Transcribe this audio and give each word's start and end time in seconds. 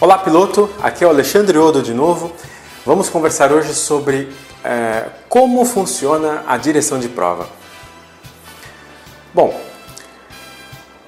Olá, 0.00 0.16
piloto. 0.16 0.70
Aqui 0.80 1.02
é 1.02 1.08
o 1.08 1.10
Alexandre 1.10 1.58
Odo 1.58 1.82
de 1.82 1.92
novo. 1.92 2.30
Vamos 2.86 3.08
conversar 3.08 3.50
hoje 3.50 3.74
sobre 3.74 4.32
é, 4.62 5.06
como 5.28 5.64
funciona 5.64 6.44
a 6.46 6.56
direção 6.56 7.00
de 7.00 7.08
prova. 7.08 7.48
Bom, 9.34 9.60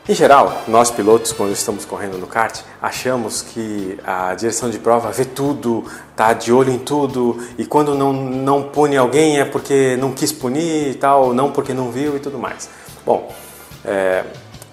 em 0.09 0.13
geral, 0.13 0.63
nós 0.67 0.91
pilotos, 0.91 1.31
quando 1.31 1.53
estamos 1.53 1.85
correndo 1.85 2.19
no 2.19 2.27
kart, 2.27 2.63
achamos 2.83 3.43
que 3.43 3.97
a 4.05 4.35
direção 4.35 4.69
de 4.69 4.81
prova 4.81 5.13
vê 5.13 5.25
tudo, 5.25 5.85
tá 6.17 6.33
de 6.33 6.53
olho 6.53 6.73
em 6.73 6.79
tudo, 6.81 7.39
e 7.57 7.65
quando 7.65 7.95
não, 7.95 8.13
não 8.13 8.65
pune 8.65 8.97
alguém 8.97 9.39
é 9.39 9.45
porque 9.45 9.97
não 10.01 10.11
quis 10.11 10.33
punir 10.33 10.89
e 10.91 10.95
tal, 10.95 11.33
não 11.33 11.53
porque 11.53 11.73
não 11.73 11.93
viu 11.93 12.17
e 12.17 12.19
tudo 12.19 12.41
mais. 12.41 12.69
Bom, 13.07 13.33
é, 13.85 14.25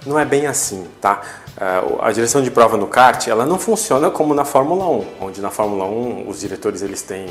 não 0.07 0.19
é 0.19 0.25
bem 0.25 0.47
assim, 0.47 0.87
tá? 1.01 1.21
É, 1.59 1.83
a 2.01 2.11
direção 2.11 2.41
de 2.41 2.51
prova 2.51 2.77
no 2.77 2.87
kart, 2.87 3.27
ela 3.27 3.45
não 3.45 3.59
funciona 3.59 4.09
como 4.09 4.33
na 4.33 4.45
Fórmula 4.45 4.87
1, 4.87 5.05
onde 5.21 5.41
na 5.41 5.49
Fórmula 5.49 5.85
1 5.85 6.29
os 6.29 6.39
diretores 6.39 6.81
eles 6.81 7.01
têm 7.01 7.27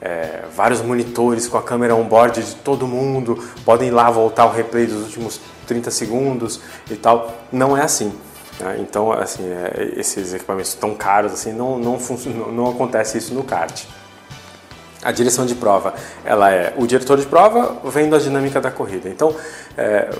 é, 0.00 0.44
vários 0.54 0.80
monitores 0.80 1.46
com 1.46 1.58
a 1.58 1.62
câmera 1.62 1.94
on-board 1.94 2.42
de 2.42 2.54
todo 2.56 2.86
mundo, 2.86 3.42
podem 3.64 3.88
ir 3.88 3.92
lá 3.92 4.10
voltar 4.10 4.46
o 4.46 4.50
replay 4.50 4.86
dos 4.86 5.04
últimos 5.04 5.40
30 5.66 5.90
segundos 5.90 6.60
e 6.90 6.96
tal. 6.96 7.32
Não 7.52 7.76
é 7.76 7.82
assim. 7.82 8.12
Né? 8.58 8.78
Então, 8.80 9.12
assim, 9.12 9.44
é, 9.44 9.92
esses 9.96 10.32
equipamentos 10.32 10.74
tão 10.74 10.94
caros 10.94 11.32
assim, 11.32 11.52
não, 11.52 11.78
não, 11.78 11.98
não, 11.98 12.52
não 12.52 12.70
acontece 12.70 13.18
isso 13.18 13.34
no 13.34 13.44
kart. 13.44 13.84
A 15.02 15.12
direção 15.12 15.46
de 15.46 15.54
prova, 15.54 15.94
ela 16.26 16.50
é 16.50 16.74
o 16.76 16.86
diretor 16.86 17.16
de 17.16 17.24
prova 17.24 17.78
vendo 17.84 18.14
a 18.14 18.18
dinâmica 18.18 18.60
da 18.60 18.70
corrida. 18.70 19.08
Então, 19.08 19.34
é, 19.76 20.10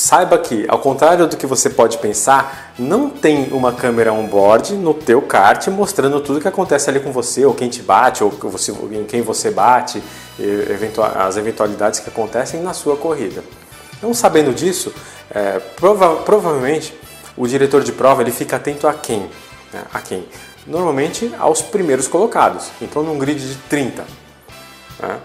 saiba 0.00 0.38
que, 0.38 0.64
ao 0.68 0.78
contrário 0.78 1.26
do 1.26 1.36
que 1.36 1.46
você 1.46 1.68
pode 1.68 1.98
pensar, 1.98 2.72
não 2.78 3.10
tem 3.10 3.48
uma 3.52 3.72
câmera 3.72 4.12
on-board 4.12 4.74
no 4.74 4.94
teu 4.94 5.22
kart 5.22 5.68
mostrando 5.68 6.20
tudo 6.20 6.40
que 6.40 6.48
acontece 6.48 6.88
ali 6.88 7.00
com 7.00 7.12
você, 7.12 7.44
ou 7.44 7.54
quem 7.54 7.68
te 7.68 7.82
bate, 7.82 8.24
ou 8.24 8.30
você, 8.30 8.72
em 8.92 9.04
quem 9.04 9.22
você 9.22 9.50
bate, 9.50 10.02
as 11.16 11.36
eventualidades 11.36 12.00
que 12.00 12.08
acontecem 12.08 12.62
na 12.62 12.72
sua 12.72 12.96
corrida. 12.96 13.44
Então, 13.98 14.14
sabendo 14.14 14.54
disso, 14.54 14.92
é, 15.30 15.58
prova 15.76 16.16
provavelmente 16.16 16.94
o 17.36 17.46
diretor 17.46 17.82
de 17.82 17.92
prova 17.92 18.22
ele 18.22 18.32
fica 18.32 18.56
atento 18.56 18.88
a 18.88 18.94
quem? 18.94 19.28
Né? 19.72 19.82
A 19.92 20.00
quem? 20.00 20.26
normalmente 20.66 21.32
aos 21.38 21.62
primeiros 21.62 22.08
colocados. 22.08 22.70
Então, 22.80 23.02
num 23.02 23.18
grid 23.18 23.40
de 23.40 23.56
30, 23.68 24.04
né, 25.00 25.18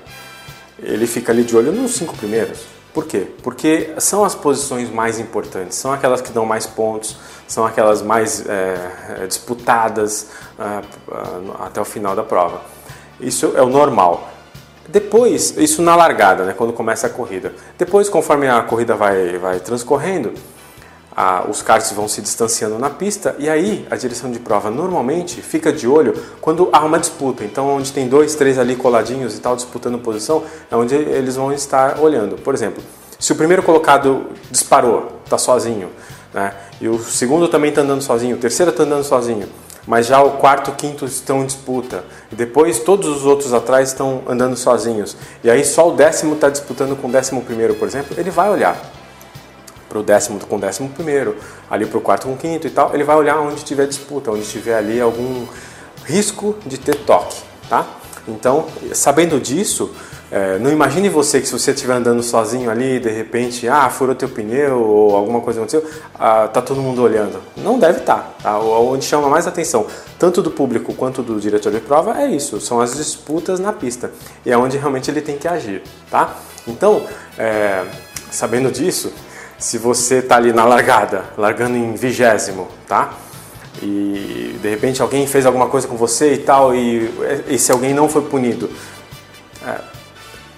ele 0.80 1.08
fica 1.08 1.32
ali 1.32 1.44
de 1.44 1.56
olho 1.56 1.72
nos 1.72 1.92
cinco 1.92 2.16
primeiros. 2.16 2.60
Por 2.96 3.06
quê? 3.06 3.28
Porque 3.44 3.94
são 3.98 4.24
as 4.24 4.34
posições 4.34 4.90
mais 4.90 5.20
importantes, 5.20 5.78
são 5.78 5.92
aquelas 5.92 6.22
que 6.22 6.32
dão 6.32 6.46
mais 6.46 6.66
pontos, 6.66 7.18
são 7.46 7.66
aquelas 7.66 8.02
mais 8.02 8.48
é, 8.48 9.28
disputadas 9.28 10.30
é, 10.58 10.82
até 11.60 11.82
o 11.82 11.84
final 11.84 12.16
da 12.16 12.24
prova. 12.24 12.62
Isso 13.20 13.52
é 13.54 13.62
o 13.62 13.68
normal. 13.68 14.30
Depois, 14.88 15.58
isso 15.58 15.82
na 15.82 15.94
largada, 15.94 16.46
né, 16.46 16.54
quando 16.54 16.72
começa 16.72 17.08
a 17.08 17.10
corrida. 17.10 17.54
Depois, 17.78 18.08
conforme 18.08 18.48
a 18.48 18.64
corrida 18.64 18.96
vai, 18.96 19.38
vai 19.40 19.60
transcorrendo, 19.60 20.32
os 21.50 21.62
karts 21.62 21.92
vão 21.92 22.08
se 22.08 22.22
distanciando 22.22 22.78
na 22.78 22.90
pista 22.90 23.36
e 23.40 23.50
aí 23.50 23.88
a 23.90 23.96
direção 23.96 24.30
de 24.30 24.40
prova 24.40 24.70
normalmente 24.70 25.42
fica 25.42 25.72
de 25.72 25.88
olho 25.88 26.14
quando 26.42 26.70
há 26.74 26.84
uma 26.84 27.00
disputa. 27.00 27.44
Então, 27.44 27.70
onde 27.70 27.94
tem 27.94 28.08
dois, 28.08 28.36
três 28.36 28.60
ali 28.60 28.76
coladinhos 28.76 29.38
e 29.38 29.40
tal 29.40 29.56
disputando 29.56 29.98
posição, 30.00 30.44
é 30.70 30.76
onde 30.76 30.94
eles 30.94 31.36
vão 31.36 31.54
estar 31.54 32.00
olhando. 32.00 32.36
Por 32.36 32.54
exemplo, 32.54 32.84
se 33.18 33.32
o 33.32 33.36
primeiro 33.36 33.64
colocado 33.64 34.28
disparou, 34.52 35.22
está 35.24 35.38
sozinho, 35.38 35.90
né? 36.34 36.54
e 36.82 36.88
o 36.90 37.00
segundo 37.00 37.48
também 37.48 37.70
está 37.70 37.82
andando 37.82 38.02
sozinho, 38.02 38.36
o 38.36 38.40
terceiro 38.40 38.72
está 38.72 38.84
andando 38.84 39.06
sozinho, 39.06 39.48
mas 39.88 40.08
já 40.08 40.22
o 40.22 40.32
quarto 40.32 40.72
e 40.72 40.74
quinto 40.74 41.06
estão 41.06 41.42
em 41.42 41.46
disputa, 41.46 42.04
e 42.30 42.36
depois 42.36 42.80
todos 42.80 43.08
os 43.08 43.26
outros 43.26 43.54
atrás 43.54 43.90
estão 43.90 44.22
andando 44.28 44.58
sozinhos, 44.58 45.16
e 45.44 45.50
aí 45.50 45.64
só 45.64 45.88
o 45.88 45.94
décimo 45.94 46.36
está 46.36 46.50
disputando 46.50 47.00
com 47.00 47.08
o 47.08 47.12
décimo 47.12 47.42
primeiro, 47.42 47.76
por 47.76 47.88
exemplo, 47.88 48.16
ele 48.20 48.30
vai 48.30 48.50
olhar 48.50 48.78
para 49.96 50.00
o 50.02 50.04
décimo 50.04 50.40
com 50.40 50.58
o 50.58 50.60
décimo 50.60 50.90
primeiro, 50.90 51.38
ali 51.70 51.86
para 51.86 51.98
o 51.98 52.02
quarto 52.02 52.28
com 52.28 52.34
o 52.34 52.38
quinto 52.38 52.68
e 52.68 52.70
tal, 52.70 52.94
ele 52.94 53.04
vai 53.06 53.16
olhar 53.16 53.40
onde 53.40 53.64
tiver 53.64 53.88
disputa, 53.88 54.30
onde 54.30 54.46
tiver 54.46 54.76
ali 54.76 55.00
algum 55.00 55.46
risco 56.04 56.56
de 56.66 56.78
ter 56.78 56.96
toque, 56.96 57.42
tá? 57.70 57.86
Então, 58.28 58.66
sabendo 58.94 59.40
disso, 59.40 59.94
é, 60.30 60.58
não 60.58 60.72
imagine 60.72 61.08
você 61.08 61.40
que 61.40 61.46
se 61.46 61.54
você 61.54 61.72
estiver 61.72 61.94
andando 61.94 62.22
sozinho 62.22 62.70
ali, 62.70 63.00
de 63.00 63.10
repente, 63.10 63.70
ah, 63.70 63.90
furou 63.90 64.14
teu 64.16 64.28
pneu 64.28 64.82
ou 64.82 65.16
alguma 65.16 65.40
coisa 65.40 65.62
aconteceu, 65.62 65.88
ah, 66.16 66.48
tá 66.48 66.62
todo 66.62 66.82
mundo 66.82 67.02
olhando. 67.02 67.40
Não 67.56 67.80
deve 67.80 68.00
estar. 68.00 68.36
Tá, 68.42 68.52
tá? 68.52 68.60
Onde 68.60 69.06
chama 69.06 69.30
mais 69.30 69.48
atenção, 69.48 69.86
tanto 70.20 70.42
do 70.42 70.52
público 70.52 70.94
quanto 70.94 71.22
do 71.22 71.40
diretor 71.40 71.72
de 71.72 71.80
prova, 71.80 72.20
é 72.20 72.28
isso, 72.28 72.60
são 72.60 72.82
as 72.82 72.98
disputas 72.98 73.60
na 73.60 73.72
pista. 73.72 74.12
E 74.46 74.52
é 74.52 74.58
onde 74.58 74.78
realmente 74.78 75.10
ele 75.10 75.22
tem 75.22 75.38
que 75.38 75.48
agir, 75.48 75.84
tá? 76.10 76.36
Então, 76.68 77.04
é, 77.38 77.86
sabendo 78.32 78.72
disso, 78.72 79.14
se 79.58 79.78
você 79.78 80.16
está 80.16 80.36
ali 80.36 80.52
na 80.52 80.66
largada, 80.66 81.26
largando 81.38 81.78
em 81.78 81.94
vigésimo, 81.94 82.68
tá? 82.88 83.14
E 83.82 84.58
de 84.62 84.70
repente 84.70 85.02
alguém 85.02 85.28
fez 85.28 85.46
alguma 85.46 85.68
coisa 85.68 85.88
com 85.88 85.96
você 85.96 86.34
e 86.34 86.38
tal, 86.40 86.76
e 86.76 87.10
esse 87.48 87.72
alguém 87.72 87.94
não 87.94 88.08
foi 88.08 88.24
punido. 88.24 88.70
É, 89.66 89.96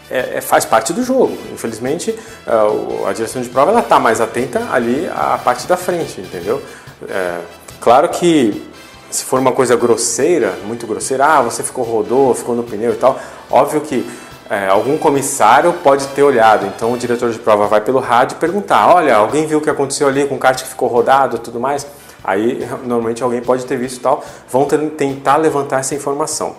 é, 0.09 0.37
é 0.37 0.41
faz 0.41 0.65
parte 0.65 0.93
do 0.93 1.03
jogo. 1.03 1.37
Infelizmente, 1.51 2.17
é, 2.45 3.09
a 3.09 3.13
direção 3.13 3.41
de 3.41 3.49
prova 3.49 3.71
ela 3.71 3.81
está 3.81 3.99
mais 3.99 4.21
atenta 4.21 4.67
ali 4.71 5.09
à 5.13 5.37
parte 5.37 5.67
da 5.67 5.77
frente, 5.77 6.21
entendeu? 6.21 6.61
É, 7.09 7.39
claro 7.79 8.09
que 8.09 8.67
se 9.09 9.23
for 9.23 9.39
uma 9.39 9.51
coisa 9.51 9.75
grosseira, 9.75 10.57
muito 10.65 10.85
grosseira, 10.85 11.25
ah, 11.25 11.41
você 11.41 11.63
ficou 11.63 11.83
rodou, 11.83 12.33
ficou 12.33 12.55
no 12.55 12.63
pneu 12.63 12.91
e 12.91 12.97
tal, 12.97 13.19
óbvio 13.49 13.81
que 13.81 14.05
é, 14.49 14.67
algum 14.67 14.97
comissário 14.97 15.73
pode 15.73 16.07
ter 16.07 16.23
olhado. 16.23 16.65
Então 16.65 16.93
o 16.93 16.97
diretor 16.97 17.31
de 17.31 17.39
prova 17.39 17.67
vai 17.67 17.81
pelo 17.81 17.99
rádio 17.99 18.37
perguntar: 18.37 18.93
olha, 18.93 19.15
alguém 19.15 19.45
viu 19.45 19.59
o 19.59 19.61
que 19.61 19.69
aconteceu 19.69 20.07
ali 20.07 20.25
com 20.25 20.35
o 20.35 20.39
kart 20.39 20.61
que 20.61 20.69
ficou 20.69 20.87
rodado 20.87 21.37
tudo 21.39 21.59
mais? 21.59 21.85
Aí 22.23 22.65
normalmente 22.83 23.23
alguém 23.23 23.41
pode 23.41 23.65
ter 23.65 23.77
visto 23.77 24.01
tal. 24.01 24.23
Vão 24.49 24.65
tentar 24.65 25.37
levantar 25.37 25.79
essa 25.79 25.95
informação. 25.95 26.55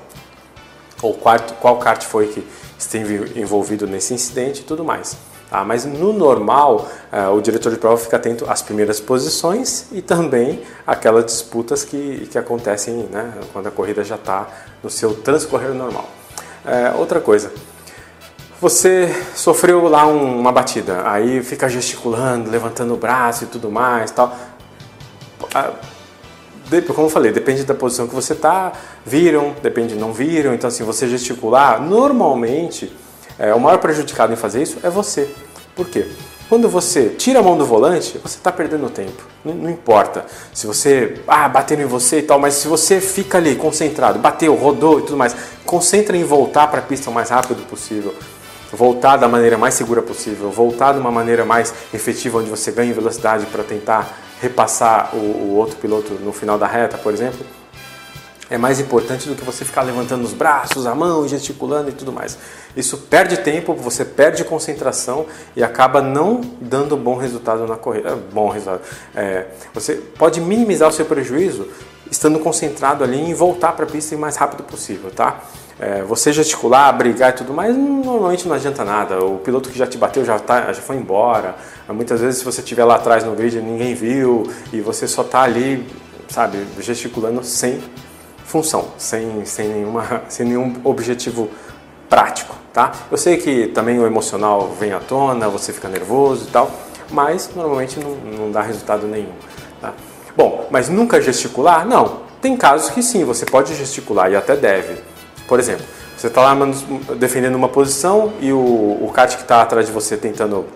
Ou 1.02 1.14
qual 1.14 1.76
kart 1.78 2.02
foi 2.04 2.26
que 2.28 2.46
esteve 2.78 3.40
envolvido 3.40 3.86
nesse 3.86 4.14
incidente 4.14 4.60
e 4.60 4.64
tudo 4.64 4.84
mais. 4.84 5.16
Tá? 5.50 5.64
Mas 5.64 5.84
no 5.84 6.12
normal, 6.12 6.88
é, 7.10 7.26
o 7.28 7.40
diretor 7.40 7.72
de 7.72 7.78
prova 7.78 7.96
fica 7.96 8.16
atento 8.16 8.48
às 8.48 8.62
primeiras 8.62 9.00
posições 9.00 9.86
e 9.92 10.02
também 10.02 10.62
aquelas 10.86 11.24
disputas 11.24 11.84
que, 11.84 12.28
que 12.30 12.38
acontecem 12.38 13.08
né, 13.10 13.32
quando 13.52 13.66
a 13.66 13.70
corrida 13.70 14.04
já 14.04 14.16
está 14.16 14.46
no 14.82 14.90
seu 14.90 15.14
transcorrer 15.14 15.72
normal. 15.72 16.08
É, 16.66 16.92
outra 16.98 17.20
coisa, 17.20 17.50
você 18.60 19.14
sofreu 19.34 19.88
lá 19.88 20.06
um, 20.06 20.40
uma 20.40 20.50
batida, 20.50 21.08
aí 21.08 21.42
fica 21.42 21.68
gesticulando, 21.68 22.50
levantando 22.50 22.94
o 22.94 22.96
braço 22.96 23.44
e 23.44 23.46
tudo 23.46 23.70
mais, 23.70 24.10
tal. 24.10 24.36
Ah, 25.54 25.72
como 26.94 27.06
eu 27.06 27.10
falei, 27.10 27.32
depende 27.32 27.64
da 27.64 27.74
posição 27.74 28.06
que 28.06 28.14
você 28.14 28.34
tá, 28.34 28.72
viram, 29.06 29.54
depende 29.62 29.94
não 29.94 30.12
viram, 30.12 30.52
então 30.52 30.68
assim, 30.68 30.84
você 30.84 31.08
gesticular, 31.08 31.80
normalmente, 31.80 32.92
é, 33.38 33.54
o 33.54 33.60
maior 33.60 33.78
prejudicado 33.78 34.32
em 34.32 34.36
fazer 34.36 34.62
isso 34.62 34.78
é 34.82 34.90
você. 34.90 35.32
Por 35.74 35.88
quê? 35.88 36.06
Quando 36.48 36.68
você 36.68 37.10
tira 37.10 37.40
a 37.40 37.42
mão 37.42 37.56
do 37.56 37.64
volante, 37.64 38.18
você 38.18 38.38
está 38.38 38.50
perdendo 38.50 38.88
tempo. 38.88 39.22
Não, 39.44 39.70
importa 39.70 40.24
se 40.52 40.66
você 40.66 41.20
ah, 41.28 41.48
bateram 41.48 41.82
em 41.82 41.86
você 41.86 42.18
e 42.18 42.22
tal, 42.22 42.38
mas 42.38 42.54
se 42.54 42.66
você 42.66 43.00
fica 43.00 43.38
ali 43.38 43.54
concentrado, 43.54 44.18
bateu, 44.18 44.54
rodou 44.54 44.98
e 44.98 45.02
tudo 45.02 45.16
mais, 45.16 45.36
concentra 45.64 46.16
em 46.16 46.24
voltar 46.24 46.66
para 46.68 46.80
a 46.80 46.82
pista 46.82 47.10
o 47.10 47.12
mais 47.12 47.28
rápido 47.30 47.66
possível, 47.68 48.14
voltar 48.72 49.16
da 49.16 49.28
maneira 49.28 49.56
mais 49.56 49.74
segura 49.74 50.02
possível, 50.02 50.50
voltar 50.50 50.92
de 50.92 50.98
uma 50.98 51.10
maneira 51.10 51.44
mais 51.44 51.74
efetiva, 51.92 52.38
onde 52.38 52.50
você 52.50 52.70
ganha 52.70 52.92
velocidade 52.92 53.46
para 53.46 53.62
tentar 53.62 54.18
repassar 54.40 55.14
o, 55.14 55.18
o 55.18 55.54
outro 55.56 55.76
piloto 55.76 56.14
no 56.14 56.32
final 56.32 56.58
da 56.58 56.66
reta, 56.66 56.96
por 56.98 57.12
exemplo 57.12 57.44
é 58.50 58.56
mais 58.56 58.80
importante 58.80 59.28
do 59.28 59.34
que 59.34 59.44
você 59.44 59.64
ficar 59.64 59.82
levantando 59.82 60.24
os 60.24 60.32
braços, 60.32 60.86
a 60.86 60.94
mão, 60.94 61.28
gesticulando 61.28 61.90
e 61.90 61.92
tudo 61.92 62.12
mais. 62.12 62.38
Isso 62.76 62.96
perde 62.96 63.38
tempo, 63.38 63.74
você 63.74 64.04
perde 64.04 64.42
concentração 64.44 65.26
e 65.54 65.62
acaba 65.62 66.00
não 66.00 66.40
dando 66.60 66.96
bom 66.96 67.16
resultado 67.16 67.66
na 67.66 67.76
corrida. 67.76 68.10
É, 68.10 68.14
bom 68.14 68.48
resultado. 68.48 68.80
É, 69.14 69.46
você 69.74 69.96
pode 69.96 70.40
minimizar 70.40 70.88
o 70.88 70.92
seu 70.92 71.04
prejuízo 71.04 71.68
estando 72.10 72.38
concentrado 72.38 73.04
ali 73.04 73.20
em 73.20 73.34
voltar 73.34 73.72
para 73.72 73.84
a 73.84 73.88
pista 73.88 74.16
o 74.16 74.18
mais 74.18 74.36
rápido 74.36 74.62
possível, 74.62 75.10
tá? 75.10 75.42
É, 75.80 76.02
você 76.02 76.32
gesticular, 76.32 76.96
brigar 76.96 77.30
e 77.30 77.32
tudo 77.34 77.54
mais, 77.54 77.76
normalmente 77.76 78.48
não 78.48 78.56
adianta 78.56 78.84
nada. 78.84 79.24
O 79.24 79.38
piloto 79.38 79.70
que 79.70 79.78
já 79.78 79.86
te 79.86 79.96
bateu 79.96 80.24
já, 80.24 80.38
tá, 80.38 80.72
já 80.72 80.82
foi 80.82 80.96
embora. 80.96 81.54
Muitas 81.88 82.20
vezes, 82.20 82.40
se 82.40 82.44
você 82.44 82.60
estiver 82.60 82.84
lá 82.84 82.96
atrás 82.96 83.22
no 83.22 83.34
grid, 83.34 83.60
ninguém 83.60 83.94
viu 83.94 84.50
e 84.72 84.80
você 84.80 85.06
só 85.06 85.22
está 85.22 85.42
ali, 85.42 85.86
sabe, 86.28 86.66
gesticulando 86.80 87.44
sem 87.44 87.80
função, 88.44 88.88
sem, 88.98 89.44
sem, 89.44 89.68
nenhuma, 89.68 90.22
sem 90.28 90.46
nenhum 90.46 90.74
objetivo 90.82 91.48
prático, 92.08 92.56
tá? 92.72 92.92
Eu 93.10 93.16
sei 93.16 93.36
que 93.36 93.68
também 93.68 94.00
o 94.00 94.06
emocional 94.06 94.74
vem 94.80 94.92
à 94.92 94.98
tona, 94.98 95.48
você 95.48 95.72
fica 95.72 95.88
nervoso 95.88 96.46
e 96.48 96.50
tal, 96.50 96.70
mas 97.10 97.50
normalmente 97.54 98.00
não, 98.00 98.16
não 98.16 98.50
dá 98.50 98.62
resultado 98.62 99.06
nenhum, 99.06 99.32
tá? 99.80 99.92
Bom, 100.36 100.66
mas 100.70 100.88
nunca 100.88 101.20
gesticular? 101.20 101.86
Não. 101.86 102.26
Tem 102.40 102.56
casos 102.56 102.90
que 102.90 103.02
sim, 103.02 103.24
você 103.24 103.44
pode 103.44 103.74
gesticular 103.74 104.30
e 104.30 104.36
até 104.36 104.56
deve. 104.56 105.02
Por 105.48 105.58
exemplo, 105.58 105.84
você 106.14 106.26
está 106.26 106.42
lá 106.42 106.54
defendendo 107.16 107.54
uma 107.54 107.70
posição 107.70 108.34
e 108.38 108.52
o, 108.52 108.58
o 108.58 109.10
kart 109.14 109.34
que 109.34 109.42
está 109.42 109.62
atrás 109.62 109.86
de 109.86 109.92
você 109.92 110.14
tentando 110.14 110.66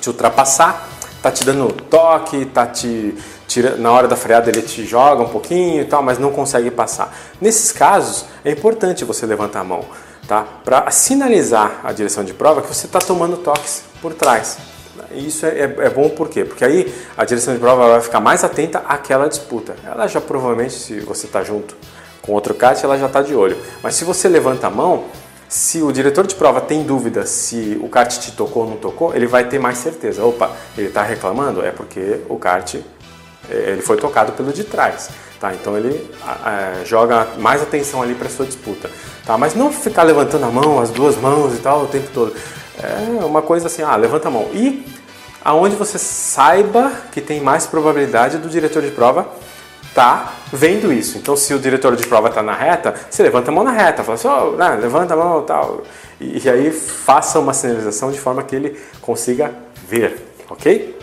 te 0.00 0.08
ultrapassar, 0.08 0.88
está 1.16 1.30
te 1.30 1.44
dando 1.44 1.72
toque, 1.72 2.44
tá 2.46 2.66
te 2.66 3.14
tira, 3.46 3.76
na 3.76 3.92
hora 3.92 4.08
da 4.08 4.16
freada 4.16 4.50
ele 4.50 4.62
te 4.62 4.84
joga 4.84 5.22
um 5.22 5.28
pouquinho 5.28 5.82
e 5.82 5.84
tal, 5.84 6.02
mas 6.02 6.18
não 6.18 6.32
consegue 6.32 6.72
passar. 6.72 7.16
Nesses 7.40 7.70
casos 7.70 8.24
é 8.44 8.50
importante 8.50 9.04
você 9.04 9.24
levantar 9.24 9.60
a 9.60 9.64
mão, 9.64 9.84
tá? 10.26 10.44
Para 10.64 10.90
sinalizar 10.90 11.80
a 11.84 11.92
direção 11.92 12.24
de 12.24 12.34
prova 12.34 12.60
que 12.60 12.68
você 12.68 12.86
está 12.86 12.98
tomando 12.98 13.36
toques 13.36 13.84
por 14.02 14.12
trás. 14.12 14.58
Isso 15.12 15.46
é, 15.46 15.50
é, 15.50 15.62
é, 15.62 15.90
bom 15.90 16.08
por 16.08 16.28
quê? 16.28 16.44
Porque 16.44 16.64
aí 16.64 16.92
a 17.16 17.24
direção 17.24 17.54
de 17.54 17.60
prova 17.60 17.88
vai 17.88 18.00
ficar 18.00 18.18
mais 18.18 18.42
atenta 18.42 18.82
àquela 18.88 19.28
disputa. 19.28 19.76
Ela 19.84 20.08
já 20.08 20.20
provavelmente, 20.20 20.74
se 20.74 20.98
você 21.00 21.26
está 21.26 21.44
junto 21.44 21.76
com 22.22 22.32
outro 22.32 22.54
kart, 22.54 22.82
ela 22.82 22.98
já 22.98 23.06
está 23.06 23.22
de 23.22 23.34
olho. 23.34 23.56
Mas 23.82 23.94
se 23.94 24.04
você 24.04 24.28
levanta 24.28 24.66
a 24.66 24.70
mão, 24.70 25.04
se 25.48 25.82
o 25.82 25.90
diretor 25.90 26.26
de 26.26 26.34
prova 26.34 26.60
tem 26.60 26.82
dúvida 26.82 27.24
se 27.24 27.78
o 27.82 27.88
kart 27.88 28.18
te 28.18 28.32
tocou 28.32 28.64
ou 28.64 28.70
não 28.70 28.76
tocou, 28.76 29.14
ele 29.14 29.26
vai 29.26 29.44
ter 29.44 29.58
mais 29.58 29.78
certeza. 29.78 30.22
Opa, 30.24 30.52
ele 30.76 30.88
está 30.88 31.02
reclamando? 31.02 31.64
É 31.64 31.70
porque 31.70 32.20
o 32.28 32.36
kart 32.36 32.74
é, 33.50 33.54
ele 33.70 33.82
foi 33.82 33.96
tocado 33.96 34.32
pelo 34.32 34.52
de 34.52 34.64
trás. 34.64 35.08
Tá? 35.40 35.54
Então 35.54 35.76
ele 35.76 36.10
é, 36.44 36.84
joga 36.84 37.28
mais 37.38 37.62
atenção 37.62 38.02
ali 38.02 38.14
para 38.14 38.28
sua 38.28 38.44
disputa. 38.44 38.90
Tá? 39.24 39.38
Mas 39.38 39.54
não 39.54 39.72
ficar 39.72 40.02
levantando 40.02 40.44
a 40.44 40.50
mão, 40.50 40.80
as 40.80 40.90
duas 40.90 41.16
mãos 41.16 41.54
e 41.54 41.58
tal 41.58 41.84
o 41.84 41.86
tempo 41.86 42.08
todo. 42.12 42.34
É 42.80 43.24
uma 43.24 43.42
coisa 43.42 43.68
assim, 43.68 43.82
ah, 43.82 43.96
levanta 43.96 44.28
a 44.28 44.30
mão. 44.30 44.48
E 44.52 44.84
aonde 45.44 45.76
você 45.76 45.98
saiba 45.98 46.92
que 47.10 47.20
tem 47.20 47.40
mais 47.40 47.66
probabilidade 47.66 48.38
do 48.38 48.48
diretor 48.48 48.82
de 48.82 48.90
prova 48.90 49.26
tá 49.98 50.32
vendo 50.52 50.92
isso. 50.92 51.18
Então, 51.18 51.36
se 51.36 51.52
o 51.52 51.58
diretor 51.58 51.96
de 51.96 52.06
prova 52.06 52.28
está 52.28 52.40
na 52.40 52.54
reta, 52.54 52.94
você 53.10 53.20
levanta 53.20 53.50
a 53.50 53.54
mão 53.54 53.64
na 53.64 53.72
reta, 53.72 54.04
fala 54.04 54.14
assim, 54.14 54.28
oh, 54.28 54.56
né, 54.56 54.78
levanta 54.80 55.14
a 55.14 55.16
mão 55.16 55.42
tal. 55.42 55.82
E, 56.20 56.40
e 56.44 56.48
aí 56.48 56.70
faça 56.70 57.40
uma 57.40 57.52
sinalização 57.52 58.12
de 58.12 58.20
forma 58.20 58.44
que 58.44 58.54
ele 58.54 58.78
consiga 59.02 59.52
ver, 59.88 60.24
ok? 60.48 60.96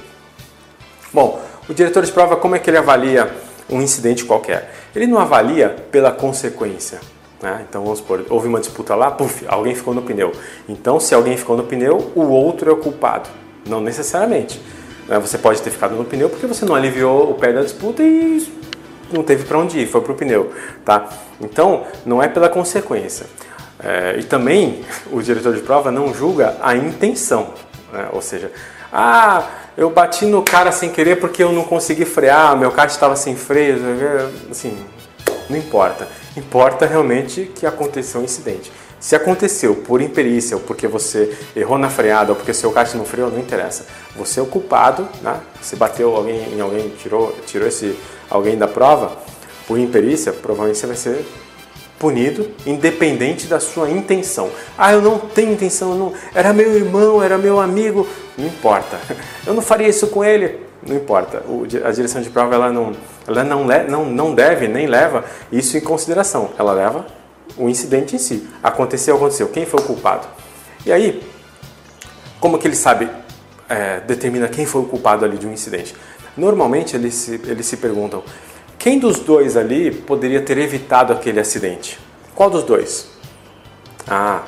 Bom, 1.11 1.41
o 1.67 1.73
diretor 1.73 2.05
de 2.05 2.11
prova, 2.13 2.37
como 2.37 2.55
é 2.55 2.59
que 2.59 2.69
ele 2.69 2.77
avalia 2.77 3.29
um 3.69 3.81
incidente 3.81 4.23
qualquer? 4.23 4.73
Ele 4.95 5.07
não 5.07 5.19
avalia 5.19 5.75
pela 5.91 6.13
consequência. 6.13 7.01
Né? 7.41 7.65
Então 7.67 7.83
vamos 7.83 7.99
supor, 7.99 8.25
houve 8.29 8.47
uma 8.47 8.61
disputa 8.61 8.95
lá, 8.95 9.11
puf, 9.11 9.43
alguém 9.49 9.75
ficou 9.75 9.93
no 9.93 10.03
pneu. 10.03 10.31
Então, 10.69 11.01
se 11.01 11.13
alguém 11.13 11.35
ficou 11.35 11.57
no 11.57 11.63
pneu, 11.63 12.13
o 12.15 12.21
outro 12.29 12.69
é 12.69 12.73
o 12.73 12.77
culpado. 12.77 13.29
Não 13.67 13.81
necessariamente. 13.81 14.61
Né? 15.05 15.19
Você 15.19 15.37
pode 15.37 15.61
ter 15.61 15.69
ficado 15.69 15.95
no 15.95 16.05
pneu 16.05 16.29
porque 16.29 16.47
você 16.47 16.63
não 16.63 16.73
aliviou 16.73 17.29
o 17.29 17.33
pé 17.33 17.51
da 17.51 17.61
disputa 17.61 18.01
e 18.01 18.64
não 19.11 19.23
teve 19.23 19.43
para 19.43 19.57
onde 19.57 19.79
ir, 19.79 19.87
foi 19.87 20.01
para 20.01 20.11
o 20.11 20.15
pneu, 20.15 20.51
tá? 20.83 21.09
Então, 21.39 21.85
não 22.05 22.21
é 22.21 22.27
pela 22.27 22.49
consequência. 22.49 23.25
É, 23.83 24.15
e 24.17 24.23
também 24.23 24.83
o 25.11 25.21
diretor 25.21 25.53
de 25.53 25.61
prova 25.61 25.91
não 25.91 26.13
julga 26.13 26.55
a 26.61 26.75
intenção, 26.75 27.53
né? 27.91 28.07
ou 28.13 28.21
seja, 28.21 28.51
ah, 28.91 29.43
eu 29.77 29.89
bati 29.89 30.25
no 30.25 30.41
cara 30.41 30.71
sem 30.71 30.89
querer 30.89 31.19
porque 31.19 31.43
eu 31.43 31.51
não 31.51 31.63
consegui 31.63 32.05
frear, 32.05 32.55
meu 32.57 32.71
kart 32.71 32.89
estava 32.89 33.15
sem 33.15 33.35
freio, 33.35 33.77
assim, 34.49 34.77
não 35.49 35.57
importa. 35.57 36.07
Importa 36.37 36.85
realmente 36.85 37.51
que 37.53 37.65
aconteceu 37.65 38.21
um 38.21 38.23
incidente. 38.23 38.71
Se 38.99 39.15
aconteceu 39.15 39.75
por 39.75 40.01
imperícia, 40.01 40.57
ou 40.57 40.63
porque 40.63 40.87
você 40.87 41.37
errou 41.55 41.77
na 41.77 41.89
freada, 41.89 42.31
ou 42.31 42.35
porque 42.35 42.53
seu 42.53 42.71
kart 42.71 42.93
não 42.95 43.05
freou, 43.05 43.29
não 43.29 43.39
interessa. 43.39 43.85
Você 44.15 44.39
é 44.39 44.43
o 44.43 44.47
culpado, 44.47 45.07
né? 45.21 45.39
Você 45.61 45.75
bateu 45.75 46.15
alguém 46.15 46.53
em 46.53 46.61
alguém, 46.61 46.89
tirou, 46.89 47.35
tirou 47.45 47.67
esse 47.67 47.95
alguém 48.29 48.57
da 48.57 48.67
prova, 48.67 49.11
por 49.67 49.77
imperícia, 49.77 50.31
provavelmente 50.31 50.79
você 50.79 50.87
vai 50.87 50.95
ser 50.95 51.25
punido, 51.99 52.51
independente 52.65 53.47
da 53.47 53.59
sua 53.59 53.89
intenção. 53.89 54.49
Ah, 54.77 54.93
eu 54.93 55.01
não 55.01 55.17
tenho 55.17 55.53
intenção, 55.53 55.95
não. 55.95 56.13
era 56.33 56.53
meu 56.53 56.75
irmão, 56.75 57.23
era 57.23 57.37
meu 57.37 57.59
amigo, 57.59 58.07
não 58.37 58.45
importa. 58.45 58.99
Eu 59.45 59.53
não 59.53 59.61
faria 59.61 59.87
isso 59.87 60.07
com 60.07 60.23
ele, 60.23 60.59
não 60.85 60.95
importa. 60.95 61.41
O, 61.47 61.65
a 61.83 61.91
direção 61.91 62.21
de 62.21 62.29
prova 62.29 62.55
ela 62.55 62.71
não, 62.71 62.93
ela 63.27 63.43
não, 63.43 63.65
não, 63.87 64.05
não 64.05 64.35
deve 64.35 64.67
nem 64.67 64.87
leva 64.87 65.23
isso 65.51 65.77
em 65.77 65.81
consideração. 65.81 66.49
Ela 66.57 66.73
leva 66.73 67.05
o 67.57 67.69
incidente 67.69 68.15
em 68.15 68.19
si. 68.19 68.47
Aconteceu, 68.61 69.15
aconteceu. 69.15 69.47
Quem 69.49 69.65
foi 69.65 69.79
o 69.79 69.83
culpado? 69.83 70.27
E 70.85 70.91
aí, 70.91 71.21
como 72.39 72.57
que 72.57 72.67
ele 72.67 72.75
sabe, 72.75 73.09
é, 73.67 73.99
determina 74.01 74.47
quem 74.47 74.65
foi 74.65 74.81
o 74.81 74.85
culpado 74.85 75.25
ali 75.25 75.37
de 75.37 75.47
um 75.47 75.53
incidente? 75.53 75.95
Normalmente 76.37 76.95
eles 76.95 77.13
se, 77.13 77.41
eles 77.45 77.65
se 77.65 77.77
perguntam: 77.77 78.23
quem 78.77 78.99
dos 78.99 79.19
dois 79.19 79.57
ali 79.57 79.91
poderia 79.91 80.41
ter 80.41 80.57
evitado 80.57 81.13
aquele 81.13 81.39
acidente? 81.39 81.99
Qual 82.35 82.49
dos 82.49 82.63
dois? 82.63 83.07
Ah, 84.07 84.43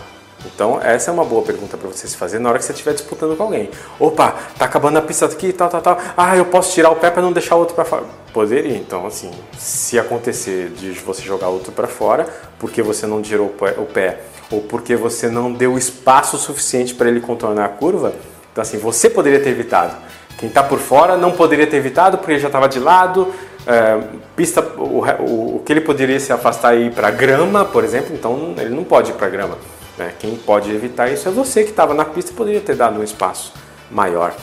então 0.45 0.79
essa 0.81 1.09
é 1.09 1.13
uma 1.13 1.25
boa 1.25 1.41
pergunta 1.41 1.77
para 1.77 1.87
você 1.87 2.07
se 2.07 2.15
fazer 2.15 2.39
na 2.39 2.49
hora 2.49 2.59
que 2.59 2.65
você 2.65 2.71
estiver 2.71 2.93
disputando 2.93 3.35
com 3.35 3.43
alguém. 3.43 3.69
Opa, 3.99 4.35
tá 4.57 4.65
acabando 4.65 4.97
a 4.97 5.01
pista 5.01 5.25
aqui, 5.25 5.51
tal, 5.51 5.69
tal, 5.69 5.81
tal. 5.81 5.97
Ah, 6.15 6.37
eu 6.37 6.45
posso 6.45 6.73
tirar 6.73 6.89
o 6.91 6.95
pé 6.95 7.09
para 7.09 7.21
não 7.21 7.31
deixar 7.31 7.55
o 7.55 7.59
outro 7.59 7.75
para 7.75 7.85
fora. 7.85 8.03
Poderia. 8.31 8.77
Então, 8.77 9.05
assim, 9.05 9.31
se 9.57 9.97
acontecer 9.97 10.69
de 10.69 10.91
você 10.91 11.23
jogar 11.23 11.47
outro 11.47 11.71
para 11.71 11.87
fora, 11.87 12.27
porque 12.59 12.81
você 12.81 13.07
não 13.07 13.21
tirou 13.21 13.47
o 13.47 13.85
pé 13.85 14.19
ou 14.51 14.61
porque 14.61 14.95
você 14.95 15.27
não 15.27 15.51
deu 15.51 15.77
espaço 15.77 16.37
suficiente 16.37 16.93
para 16.95 17.09
ele 17.09 17.19
contornar 17.19 17.65
a 17.65 17.69
curva, 17.69 18.13
então 18.51 18.61
assim, 18.61 18.77
você 18.77 19.09
poderia 19.09 19.39
ter 19.39 19.49
evitado. 19.49 19.95
Quem 20.37 20.49
está 20.49 20.63
por 20.63 20.79
fora 20.79 21.17
não 21.17 21.31
poderia 21.31 21.65
ter 21.65 21.77
evitado 21.77 22.17
porque 22.19 22.37
já 22.37 22.47
estava 22.47 22.69
de 22.69 22.79
lado. 22.79 23.33
É, 23.65 23.99
pista, 24.35 24.61
o, 24.77 25.03
o, 25.03 25.55
o, 25.55 25.63
que 25.65 25.73
ele 25.73 25.81
poderia 25.81 26.19
se 26.19 26.31
afastar 26.31 26.75
e 26.75 26.85
ir 26.85 26.91
para 26.91 27.11
grama, 27.11 27.65
por 27.65 27.83
exemplo, 27.83 28.15
então 28.15 28.53
ele 28.57 28.69
não 28.69 28.83
pode 28.83 29.11
ir 29.11 29.15
para 29.15 29.27
grama. 29.29 29.57
Né? 29.97 30.13
Quem 30.19 30.35
pode 30.35 30.71
evitar 30.71 31.11
isso 31.11 31.27
é 31.27 31.31
você 31.31 31.63
que 31.63 31.71
estava 31.71 31.93
na 31.93 32.05
pista 32.05 32.31
e 32.31 32.33
poderia 32.33 32.61
ter 32.61 32.75
dado 32.75 32.99
um 32.99 33.03
espaço 33.03 33.53
maior. 33.89 34.35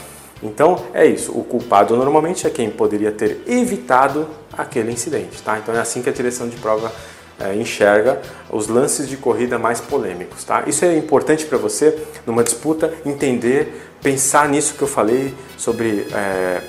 Então 0.42 0.84
é 0.92 1.06
isso. 1.06 1.32
O 1.32 1.44
culpado 1.44 1.96
normalmente 1.96 2.46
é 2.46 2.50
quem 2.50 2.68
poderia 2.68 3.12
ter 3.12 3.42
evitado 3.46 4.28
aquele 4.52 4.92
incidente. 4.92 5.40
Tá? 5.42 5.58
Então 5.58 5.74
é 5.74 5.80
assim 5.80 6.02
que 6.02 6.08
a 6.08 6.12
direção 6.12 6.48
de 6.48 6.56
prova 6.56 6.92
é, 7.38 7.54
enxerga 7.54 8.20
os 8.50 8.68
lances 8.68 9.08
de 9.08 9.16
corrida 9.16 9.58
mais 9.58 9.80
polêmicos. 9.80 10.44
Tá? 10.44 10.64
Isso 10.66 10.84
é 10.84 10.96
importante 10.96 11.44
para 11.46 11.58
você 11.58 11.98
numa 12.26 12.42
disputa 12.42 12.92
entender 13.04 13.90
pensar 14.02 14.48
nisso 14.50 14.74
que 14.74 14.82
eu 14.82 14.88
falei 14.88 15.34
sobre 15.56 16.06
é, 16.12 16.60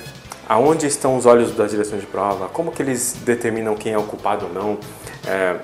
aonde 0.48 0.86
estão 0.86 1.16
os 1.16 1.26
olhos 1.26 1.54
da 1.54 1.66
direção 1.66 1.98
de 1.98 2.06
prova, 2.06 2.48
como 2.48 2.72
que 2.72 2.82
eles 2.82 3.16
determinam 3.24 3.74
quem 3.74 3.92
é 3.92 3.98
o 3.98 4.04
culpado 4.04 4.46
ou 4.46 4.52
não, 4.52 4.78
é, 5.26 5.56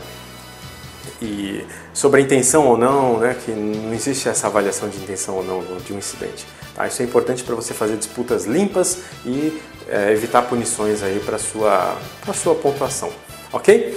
e 1.23 1.65
sobre 1.95 2.21
a 2.21 2.25
intenção 2.25 2.67
ou 2.67 2.77
não, 2.77 3.19
né, 3.19 3.37
que 3.45 3.53
não 3.53 3.95
existe 3.95 4.29
essa 4.29 4.49
avaliação 4.49 4.89
de 4.89 4.99
intenção 4.99 5.37
ou 5.37 5.45
não 5.45 5.77
de 5.79 5.93
um 5.93 5.99
incidente. 5.99 6.45
Tá? 6.75 6.87
Isso 6.87 7.01
é 7.01 7.05
importante 7.05 7.45
para 7.45 7.55
você 7.55 7.73
fazer 7.73 7.97
disputas 7.97 8.45
limpas 8.45 8.99
e 9.25 9.61
é, 9.89 10.11
evitar 10.11 10.43
punições 10.43 11.03
aí 11.03 11.21
para 11.21 11.39
sua 11.39 11.97
sua 12.35 12.55
pontuação, 12.55 13.11
ok? 13.53 13.97